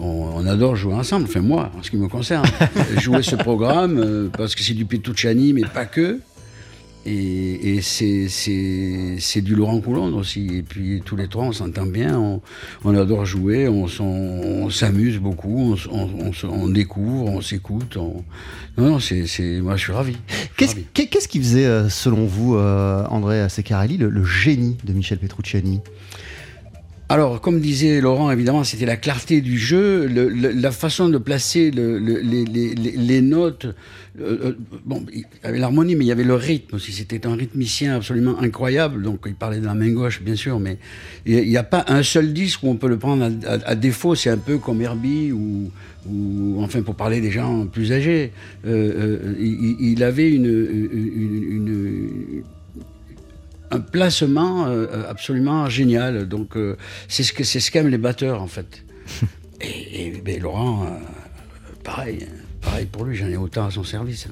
[0.00, 1.24] on- on adore jouer ensemble.
[1.28, 2.46] Enfin, moi, en ce qui me concerne,
[3.00, 6.20] jouer ce programme euh, parce que c'est du Petrucciani, mais pas que.
[7.06, 10.46] Et, et c'est, c'est, c'est du Laurent Coulondre aussi.
[10.58, 12.42] Et puis tous les trois, on s'entend bien, on,
[12.84, 13.86] on adore jouer, on,
[14.70, 17.96] s'amuse beaucoup, on, on- on découvre, on s'écoute.
[17.96, 18.24] on-
[18.76, 19.60] Non, non, c'est, c'est...
[19.60, 20.16] moi je suis ravi.
[20.56, 25.18] Qu'est-ce qu'est-ce qui faisait, euh, selon vous, euh, André Seccarelli, le, le génie de Michel
[25.18, 25.80] Petrucciani?
[27.10, 31.98] Alors, comme disait Laurent, évidemment, c'était la clarté du jeu, la façon de placer le-
[31.98, 33.64] le- les, notes.
[34.20, 34.52] euh, euh,
[34.84, 36.92] bon, il y avait l'harmonie, mais il y avait le rythme aussi.
[36.92, 39.00] C'était un rythmicien absolument incroyable.
[39.00, 40.76] Donc, il parlait de la main gauche, bien sûr, mais
[41.24, 44.14] il n'y a pas un seul disque où on peut le prendre à, défaut.
[44.14, 45.70] C'est un peu comme Herbie ou,
[46.58, 48.32] enfin, pour parler des gens plus âgés.
[48.66, 50.44] Euh, il, avait une
[53.70, 56.26] un placement euh, absolument génial.
[56.26, 56.76] Donc, euh,
[57.08, 58.84] c'est ce que c'est ce qu'aiment les batteurs, en fait.
[59.60, 60.88] et, et, ben, Laurent, euh,
[61.84, 64.28] pareil, hein, pareil pour lui, j'en ai autant à son service.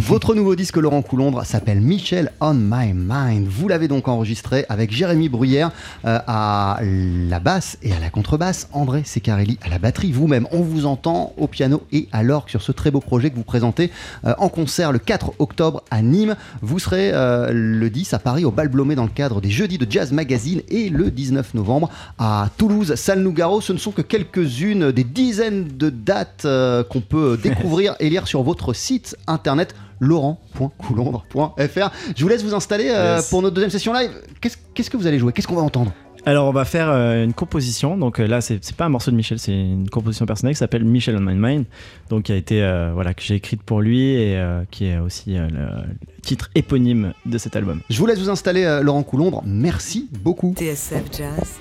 [0.00, 3.48] Votre nouveau disque Laurent Coulondre s'appelle Michel on My Mind.
[3.48, 5.72] Vous l'avez donc enregistré avec Jérémy Bruyère
[6.04, 10.12] euh, à la basse et à la contrebasse, André Seccarelli à la batterie.
[10.12, 13.34] Vous-même, on vous entend au piano et à l'orgue sur ce très beau projet que
[13.34, 13.90] vous présentez
[14.24, 16.36] euh, en concert le 4 octobre à Nîmes.
[16.62, 19.78] Vous serez euh, le 10 à Paris au Bal Blomé dans le cadre des Jeudis
[19.78, 23.60] de Jazz Magazine et le 19 novembre à Toulouse, Salle Nougaro.
[23.60, 26.46] Ce ne sont que quelques-unes des dizaines de dates
[26.88, 31.90] qu'on peut découvrir et lire sur votre site internet laurent.coulondre.fr.
[32.16, 33.30] Je vous laisse vous installer euh, Yes.
[33.30, 34.10] pour notre deuxième session live.
[34.40, 35.32] Qu'est-ce qu'est-ce que vous allez jouer?
[35.32, 35.92] Qu'est-ce qu'on va entendre?
[36.26, 37.96] Alors on va faire euh, une composition.
[37.96, 40.84] Donc euh, là c'est pas un morceau de Michel, c'est une composition personnelle qui s'appelle
[40.84, 41.64] Michel on My Mind.
[42.10, 44.98] Donc qui a été euh, voilà que j'ai écrite pour lui et euh, qui est
[44.98, 47.80] aussi euh, le, le titre éponyme de cet album.
[47.88, 49.42] Je vous laisse vous installer, euh, Laurent Coulondre.
[49.46, 50.54] Merci beaucoup.
[50.58, 51.54] TSF Jazz,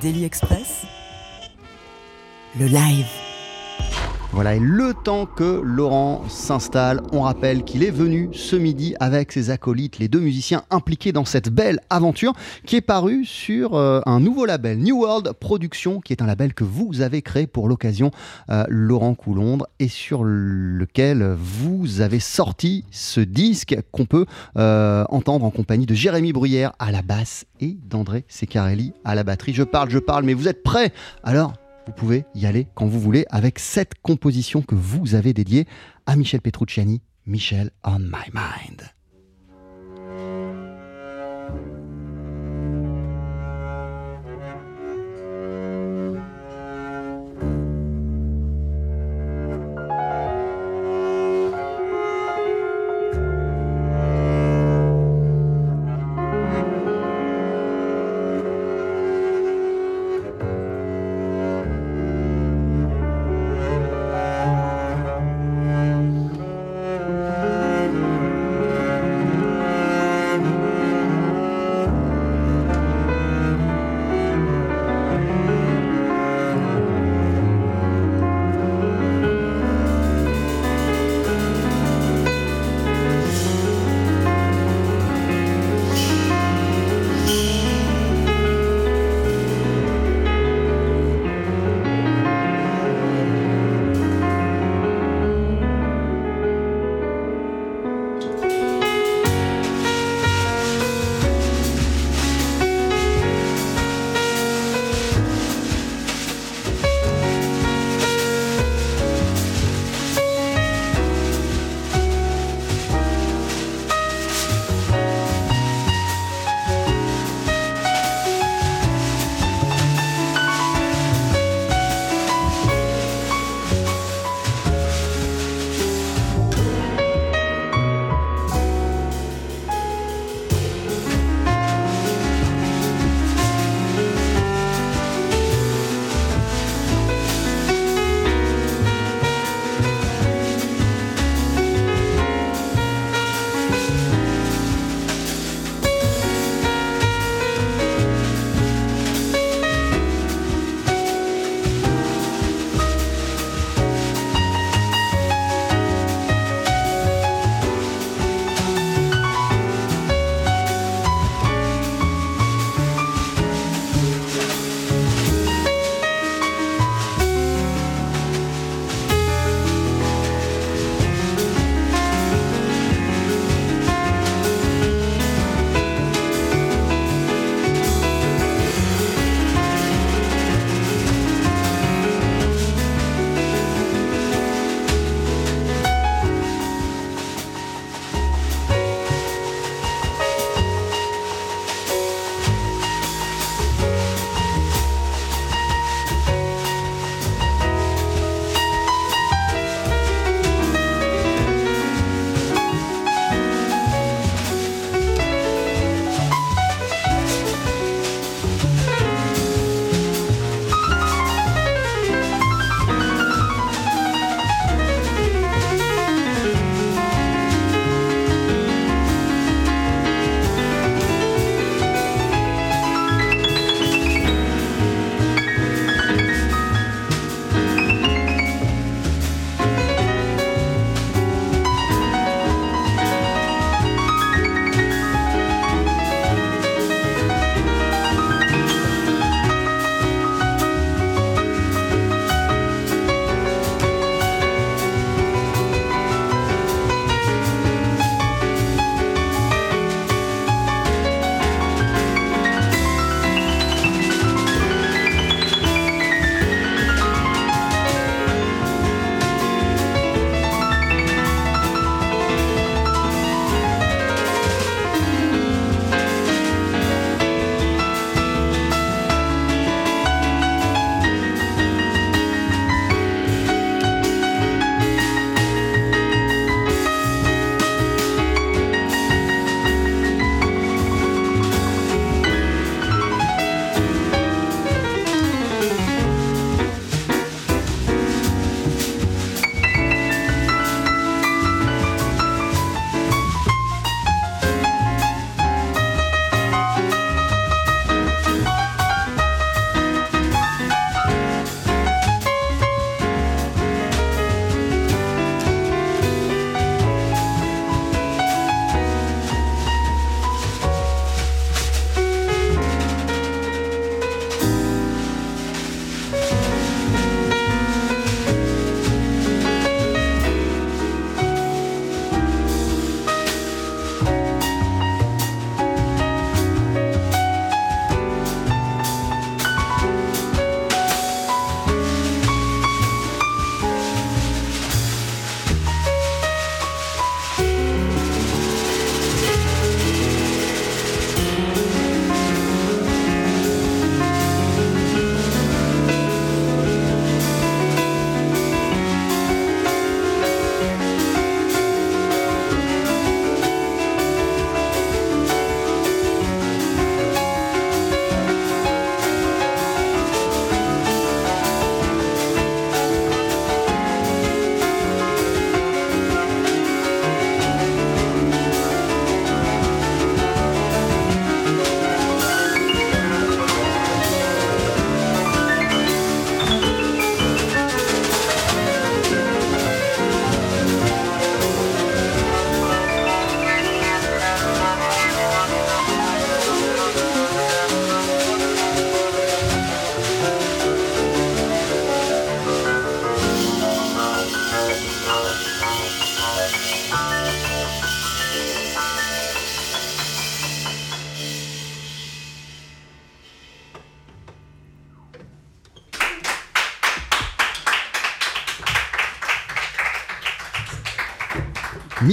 [0.00, 0.82] Daily Express,
[2.58, 3.06] le live.
[4.34, 9.30] Voilà, et le temps que Laurent s'installe, on rappelle qu'il est venu ce midi avec
[9.30, 12.32] ses acolytes, les deux musiciens impliqués dans cette belle aventure
[12.64, 16.54] qui est parue sur euh, un nouveau label, New World Productions, qui est un label
[16.54, 18.10] que vous avez créé pour l'occasion,
[18.48, 24.24] euh, Laurent Coulondre, et sur lequel vous avez sorti ce disque qu'on peut
[24.56, 29.24] euh, entendre en compagnie de Jérémy Bruyère à la basse et d'André Seccarelli à la
[29.24, 29.52] batterie.
[29.52, 30.90] Je parle, je parle, mais vous êtes prêts?
[31.22, 31.52] Alors
[31.86, 35.66] vous pouvez y aller quand vous voulez avec cette composition que vous avez dédiée
[36.06, 38.92] à Michel Petrucciani, Michel on My Mind.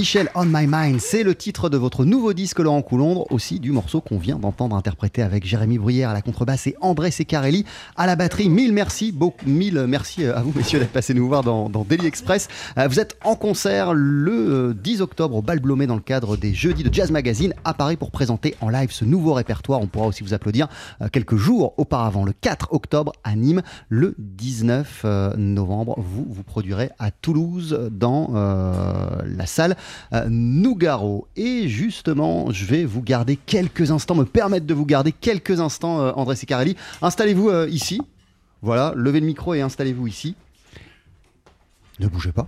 [0.00, 3.70] Michel on my mind, c'est le titre de votre nouveau disque Laurent Coulondre, aussi du
[3.70, 8.06] morceau qu'on vient d'entendre interpréter avec Jérémy Bruyère à la contrebasse et André Secarelli à
[8.06, 8.48] la batterie.
[8.48, 12.06] Mille merci, beaucoup, mille merci à vous messieurs d'être passés nous voir dans, dans Daily
[12.06, 12.48] Express.
[12.78, 16.38] Euh, vous êtes en concert le 10 euh, octobre au Bal Blomé dans le cadre
[16.38, 19.82] des Jeudis de Jazz Magazine à Paris pour présenter en live ce nouveau répertoire.
[19.82, 20.68] On pourra aussi vous applaudir
[21.02, 25.04] euh, quelques jours auparavant, le 4 octobre à Nîmes, le 19
[25.36, 25.96] novembre.
[25.98, 29.74] Vous vous produirez à Toulouse dans la salle euh,
[30.28, 31.26] Nougaro.
[31.36, 36.00] Et justement, je vais vous garder quelques instants, me permettre de vous garder quelques instants,
[36.00, 36.76] euh, André Sicarelli.
[37.02, 38.00] Installez-vous euh, ici.
[38.62, 40.34] Voilà, levez le micro et installez-vous ici.
[41.98, 42.46] Ne bougez pas.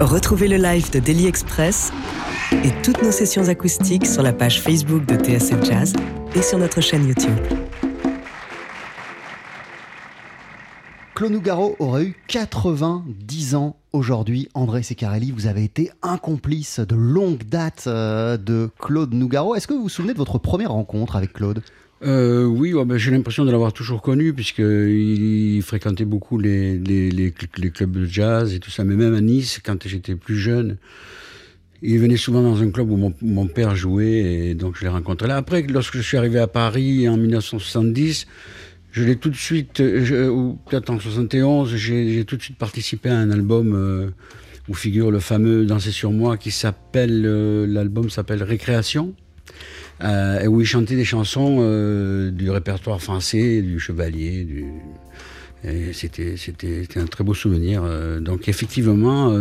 [0.00, 1.92] Retrouvez le live de Daily Express
[2.64, 5.92] et toutes nos sessions acoustiques sur la page Facebook de TSF Jazz
[6.34, 7.38] et sur notre chaîne YouTube.
[11.22, 14.48] Claude Nougaro aurait eu 90 ans aujourd'hui.
[14.54, 19.54] André Secarelli, vous avez été un complice de longue date euh, de Claude Nougaro.
[19.54, 21.62] Est-ce que vous vous souvenez de votre première rencontre avec Claude?
[22.04, 28.04] Euh, oui, j'ai l'impression de l'avoir toujours connu, puisqu'il fréquentait beaucoup les, les, clubs de
[28.04, 28.82] jazz et tout ça.
[28.82, 30.76] Mais même à Nice, quand j'étais plus jeune,
[31.82, 34.90] il venait souvent dans un club où mon, mon père jouait, et donc je l'ai
[34.90, 35.36] rencontré là.
[35.36, 38.26] Après, lorsque je suis arrivé à Paris en 1970,
[38.92, 43.08] je l'ai tout de suite, euh, ou peut-être en 71, j'ai tout de suite participé
[43.08, 44.10] à un album euh,
[44.68, 49.14] où figure le fameux Danser sur moi qui s'appelle, euh, l'album s'appelle Récréation,
[50.02, 51.58] et où il chantait des chansons
[52.32, 54.64] du répertoire français, du Chevalier, du...
[55.92, 56.34] C'était
[56.96, 57.84] un très beau souvenir.
[58.20, 59.32] donc effectivement,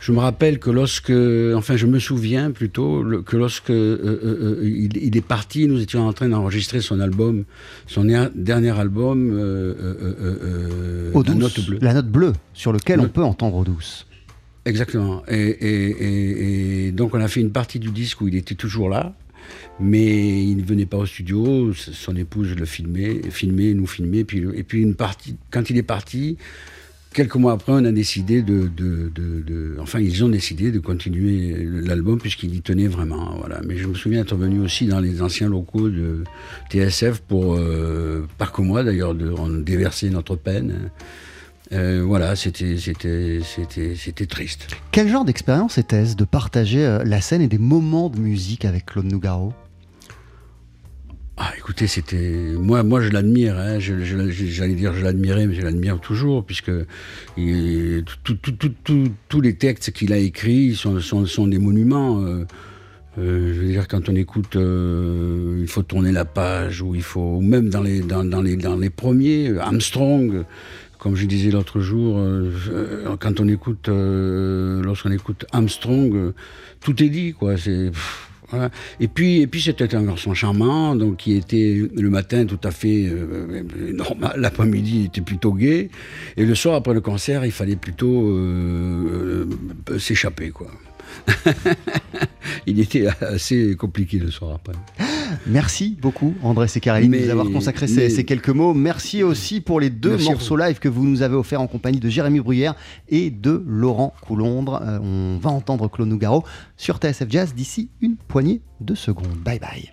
[0.00, 1.12] je me rappelle que lorsque,
[1.54, 6.08] enfin, je me souviens plutôt que lorsque euh, euh, euh, il, est parti, nous étions
[6.08, 7.44] en train d'enregistrer son album,
[7.86, 9.36] son dernier album,
[11.14, 11.78] la note bleue.
[11.82, 14.06] La note bleue, sur lequel on peut entendre Eau douce.
[14.64, 15.22] Exactement.
[15.28, 19.14] Et, donc on a fait une partie du disque où il était toujours là,
[19.80, 21.74] mais il ne venait pas au studio.
[21.74, 24.24] Son épouse le filmait, filmait, nous filmait.
[24.24, 26.38] Puis, et puis une partie, quand il est parti,
[27.12, 32.54] Quelques mois après, on a décidé de, enfin, ils ont décidé de continuer l'album puisqu'ils
[32.54, 33.36] y tenaient vraiment.
[33.38, 33.60] Voilà.
[33.66, 36.22] Mais je me souviens être venu aussi dans les anciens locaux de
[36.70, 40.90] TSF pour, euh, pas que moi d'ailleurs, de déverser notre peine.
[41.72, 44.66] Euh, voilà, c'était, c'était, c'était, c'était triste.
[44.90, 48.86] Quel genre d'expérience était-ce de partager euh, la scène et des moments de musique avec
[48.86, 49.52] Claude Nougaro?
[51.42, 53.56] Ah, écoutez, c'était moi, moi je l'admire.
[53.56, 53.78] Hein.
[53.78, 56.70] J'allais dire je l'admirais, mais je l'admire toujours puisque
[57.34, 62.20] tous les textes qu'il a écrits sont, des monuments.
[62.20, 62.44] Euh,
[63.18, 67.02] euh, je veux dire, quand on écoute, euh, il faut tourner la page, ou il
[67.02, 70.44] faut, même dans les, dans, les, dans les premiers, Armstrong,
[70.98, 72.22] comme je disais l'autre jour,
[73.18, 76.34] quand on écoute, lorsqu'on écoute Armstrong,
[76.80, 77.56] tout est dit, quoi.
[77.56, 77.92] C'est
[78.98, 82.70] et puis, et puis c'était un garçon charmant, donc qui était le matin tout à
[82.70, 85.90] fait euh, normal, l'après-midi il était plutôt gai,
[86.36, 89.46] et le soir après le concert il fallait plutôt euh,
[89.90, 90.70] euh, s'échapper quoi.
[92.66, 94.72] il était assez compliqué le soir après.
[95.46, 98.74] Merci beaucoup, André Secarelli, de nous avoir consacré ces, quelques mots.
[98.74, 102.08] Merci aussi pour les deux morceaux live que vous nous avez offerts en compagnie de
[102.08, 102.74] Jérémy Bruyère
[103.08, 104.80] et de Laurent Coulondre.
[104.82, 106.44] Euh, on va entendre Claude Nougaro
[106.76, 109.36] sur TSF Jazz d'ici une poignée de secondes.
[109.44, 109.92] Bye bye.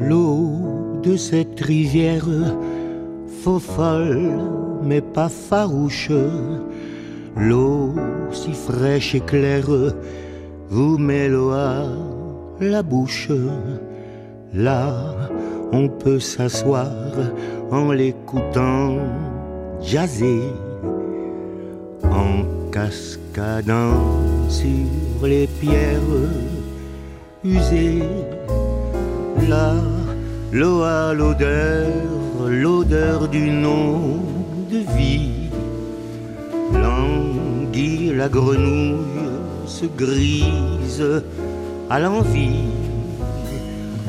[0.00, 2.28] L'eau de cette rivière
[3.56, 4.32] folle
[4.82, 6.10] mais pas farouche
[7.36, 7.94] L'eau
[8.32, 9.70] si fraîche et claire
[10.70, 11.84] vous met l'eau à
[12.60, 13.30] la bouche.
[14.52, 15.14] Là,
[15.72, 16.90] on peut s'asseoir
[17.70, 18.96] en l'écoutant
[19.80, 20.42] jaser,
[22.04, 23.94] en cascadant
[24.48, 26.00] sur les pierres
[27.44, 28.02] usées.
[29.48, 29.74] Là,
[30.52, 31.86] l'eau a l'odeur,
[32.46, 33.62] l'odeur d'une
[34.70, 35.38] de vie
[38.18, 41.22] la grenouille se grise
[41.88, 42.66] à l'envie.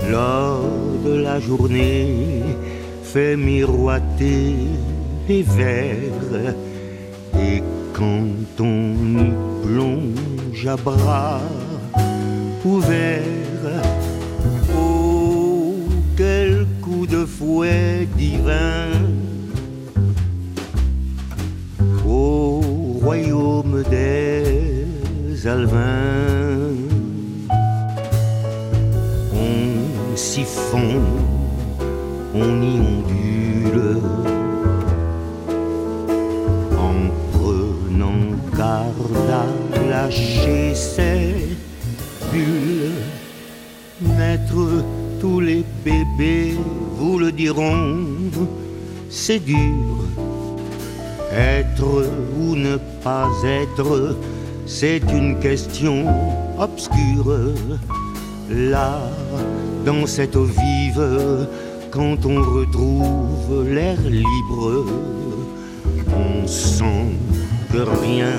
[0.10, 0.64] Lors
[1.06, 2.42] de la journée,
[3.04, 4.56] fait miroiter
[5.28, 6.56] les vers.
[7.40, 7.62] Et
[7.94, 8.94] quand on
[9.28, 9.32] y
[9.66, 11.42] plonge à bras
[12.66, 13.39] ouverts,
[17.26, 18.90] fouet divin!
[23.02, 26.76] royaume des Alvins.
[29.34, 31.02] On s'y fond
[32.36, 33.98] on y ondule
[36.78, 36.98] en
[37.34, 38.22] prenant
[38.56, 39.34] garde
[39.74, 41.58] à lâcher ses
[42.32, 42.92] bulles.
[44.02, 44.84] Naître
[45.20, 46.58] tous les bébés
[47.00, 47.96] vous le diront,
[49.10, 49.96] c'est dur.
[51.32, 52.06] Être
[52.38, 54.18] ou ne pas être,
[54.66, 56.06] c'est une question
[56.60, 57.54] obscure.
[58.50, 59.00] Là,
[59.86, 61.48] dans cette eau vive,
[61.90, 64.86] quand on retrouve l'air libre,
[66.26, 67.06] on sent
[67.72, 68.36] que rien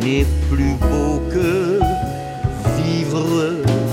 [0.00, 1.80] n'est plus beau que
[2.78, 3.85] vivre.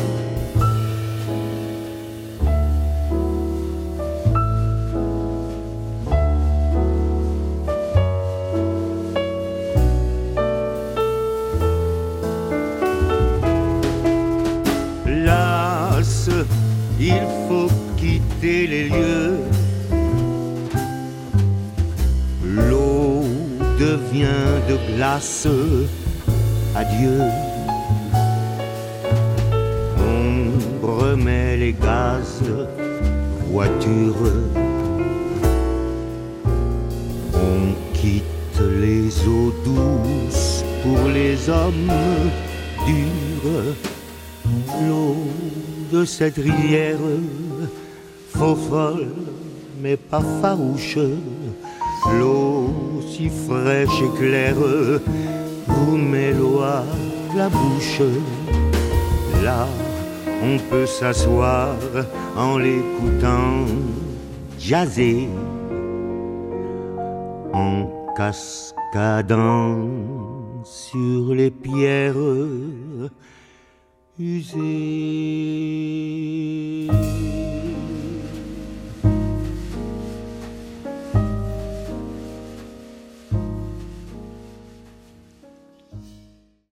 [46.24, 47.04] Cette rivière,
[48.30, 49.08] faux folle,
[49.82, 50.98] mais pas farouche.
[52.18, 52.70] L'eau
[53.06, 54.56] si fraîche et claire,
[55.68, 55.98] vous
[56.62, 56.84] à
[57.36, 58.02] la bouche.
[59.44, 59.68] Là,
[60.42, 61.76] on peut s'asseoir
[62.38, 63.66] en l'écoutant
[64.58, 65.28] jaser,
[67.52, 69.90] en cascadant
[70.64, 72.16] sur les pierres
[74.18, 74.64] yüzey.